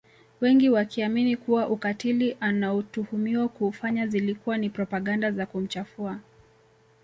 Wengi 0.41 0.69
wakiamini 0.69 1.37
kuwa 1.37 1.67
ukatili 1.69 2.37
anaotuhumiwa 2.39 3.47
kuufanya 3.47 4.07
zilikuwa 4.07 4.57
ni 4.57 4.69
propaganda 4.69 5.31
za 5.31 5.45
kumchafua 5.45 6.17